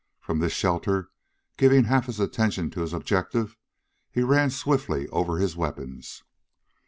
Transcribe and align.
From 0.19 0.39
this 0.39 0.51
shelter, 0.51 1.11
still 1.53 1.69
giving 1.69 1.83
half 1.83 2.07
his 2.07 2.19
attention 2.19 2.71
to 2.71 2.81
his 2.81 2.91
objective, 2.91 3.55
he 4.11 4.23
ran 4.23 4.49
swiftly 4.49 5.07
over 5.09 5.37
his 5.37 5.55
weapons. 5.55 6.23